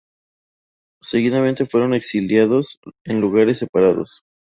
[1.03, 4.23] Seguidamente fueron exiliados en lugares separados.